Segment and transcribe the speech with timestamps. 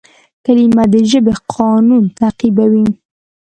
[0.45, 2.85] کلیمه د ژبي قانون تعقیبوي.